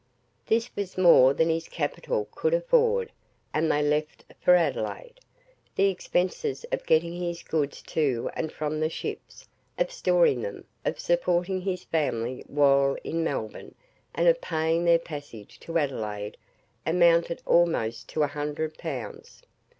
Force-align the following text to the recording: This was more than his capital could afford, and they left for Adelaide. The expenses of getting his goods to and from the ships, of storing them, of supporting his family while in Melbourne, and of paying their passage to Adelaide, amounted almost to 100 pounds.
This 0.47 0.75
was 0.75 0.97
more 0.97 1.31
than 1.31 1.47
his 1.49 1.67
capital 1.67 2.27
could 2.31 2.55
afford, 2.55 3.11
and 3.53 3.71
they 3.71 3.83
left 3.83 4.25
for 4.39 4.55
Adelaide. 4.55 5.19
The 5.75 5.89
expenses 5.91 6.65
of 6.71 6.87
getting 6.87 7.21
his 7.21 7.43
goods 7.43 7.83
to 7.83 8.27
and 8.33 8.51
from 8.51 8.79
the 8.79 8.89
ships, 8.89 9.47
of 9.77 9.91
storing 9.91 10.41
them, 10.41 10.65
of 10.85 10.99
supporting 10.99 11.61
his 11.61 11.83
family 11.83 12.43
while 12.47 12.97
in 13.03 13.23
Melbourne, 13.23 13.75
and 14.15 14.27
of 14.27 14.41
paying 14.41 14.85
their 14.85 14.97
passage 14.97 15.59
to 15.59 15.77
Adelaide, 15.77 16.35
amounted 16.83 17.43
almost 17.45 18.09
to 18.09 18.21
100 18.21 18.79
pounds. 18.79 19.43